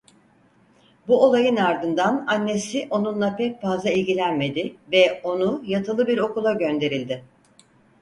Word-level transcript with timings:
Bu 1.07 1.23
olayın 1.25 1.55
ardından 1.55 2.25
annesi 2.27 2.87
onunla 2.89 3.35
pek 3.35 3.61
fazla 3.61 3.89
ilgilenmedi 3.89 4.75
ve 4.91 5.21
onu 5.23 5.63
yatılı 5.65 6.07
bir 6.07 6.17
okula 6.17 6.53
gönderildi. 6.53 7.23